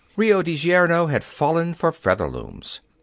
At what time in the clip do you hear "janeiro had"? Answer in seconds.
0.55-1.23